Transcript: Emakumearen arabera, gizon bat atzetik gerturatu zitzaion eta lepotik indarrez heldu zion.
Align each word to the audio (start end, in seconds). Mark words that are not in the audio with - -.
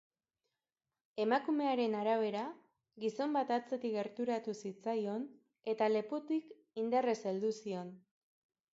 Emakumearen 1.25 1.97
arabera, 1.97 2.41
gizon 3.05 3.37
bat 3.39 3.53
atzetik 3.59 3.95
gerturatu 3.99 4.57
zitzaion 4.65 5.31
eta 5.75 5.93
lepotik 5.95 6.61
indarrez 6.87 7.19
heldu 7.35 7.57
zion. 7.65 7.97